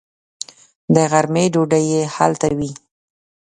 [0.93, 2.71] د غرمې ډوډۍ یې هلته وي.